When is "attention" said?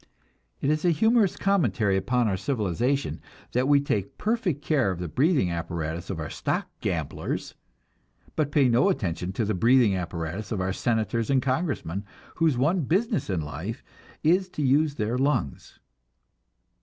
8.89-9.31